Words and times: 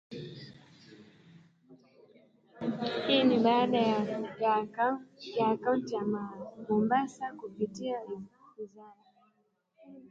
Hii 3.07 3.23
ni 3.23 3.39
baada 3.39 3.79
ya 5.29 5.47
kaunti 5.57 5.95
ya 5.95 6.01
Mombasa 6.69 7.33
kupitia 7.33 7.99
wizara 8.57 8.93